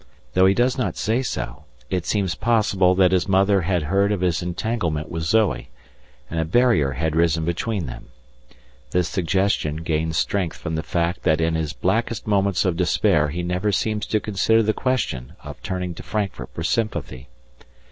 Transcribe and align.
Though 0.33 0.47
he 0.47 0.55
does 0.55 0.79
not 0.79 0.97
say 0.97 1.21
so, 1.21 1.65
it 1.91 2.07
seems 2.07 2.33
possible 2.33 2.95
that 2.95 3.11
his 3.11 3.27
mother 3.27 3.61
had 3.61 3.83
heard 3.83 4.11
of 4.11 4.21
his 4.21 4.41
entanglement 4.41 5.09
with 5.11 5.21
Zoe, 5.21 5.69
and 6.27 6.39
a 6.39 6.43
barrier 6.43 6.93
had 6.93 7.15
risen 7.15 7.45
between 7.45 7.85
them; 7.85 8.07
this 8.89 9.07
suggestion 9.07 9.75
gains 9.83 10.17
strength 10.17 10.57
from 10.57 10.73
the 10.73 10.81
fact 10.81 11.21
that 11.21 11.39
in 11.39 11.53
his 11.53 11.73
blackest 11.73 12.25
moments 12.25 12.65
of 12.65 12.77
despair 12.77 13.27
he 13.27 13.43
never 13.43 13.71
seems 13.71 14.07
to 14.07 14.19
consider 14.19 14.63
the 14.63 14.73
question 14.73 15.33
of 15.43 15.61
turning 15.61 15.93
to 15.93 16.01
Frankfurt 16.01 16.49
for 16.51 16.63
sympathy. 16.63 17.27